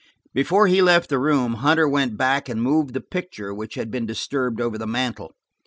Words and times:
Before 0.33 0.65
he 0.65 0.81
left 0.81 1.09
the 1.11 1.19
room, 1.19 1.53
Hunter 1.61 1.87
went 1.87 2.17
back 2.17 2.49
and 2.49 2.59
moved 2.59 2.95
the 2.95 3.01
picture 3.01 3.53
which 3.53 3.75
had 3.75 3.91
been 3.91 4.07
disturbed 4.07 4.59
over 4.59 4.79
the 4.79 4.87
mantel. 4.87 5.35